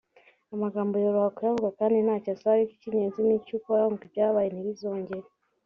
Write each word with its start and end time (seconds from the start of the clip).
Amagambo 0.53 0.93
yoroha 1.03 1.33
kuyavuga 1.35 1.69
kandi 1.79 1.97
ntacyo 2.05 2.29
asaba 2.33 2.53
ariko 2.55 2.73
icy’ingenzi 2.75 3.19
ni 3.23 3.33
icyo 3.39 3.53
ukora 3.59 3.83
ngo 3.91 4.01
ibyabaye 4.07 4.49
ntibizongere 4.51 5.27